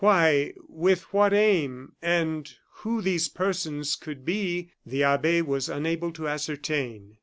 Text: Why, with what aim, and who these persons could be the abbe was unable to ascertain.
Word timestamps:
Why, 0.03 0.53
with 0.67 1.03
what 1.13 1.31
aim, 1.31 1.91
and 2.01 2.51
who 2.77 3.03
these 3.03 3.29
persons 3.29 3.95
could 3.95 4.25
be 4.25 4.73
the 4.83 5.03
abbe 5.03 5.43
was 5.43 5.69
unable 5.69 6.11
to 6.13 6.27
ascertain. 6.27 7.17